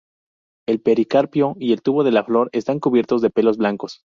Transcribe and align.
El 0.67 0.81
pericarpio 0.81 1.55
y 1.59 1.73
el 1.73 1.83
tubo 1.83 2.03
de 2.03 2.11
la 2.11 2.23
flor 2.23 2.49
están 2.53 2.79
cubiertos 2.79 3.21
de 3.21 3.29
pelos 3.29 3.57
blancos. 3.57 4.01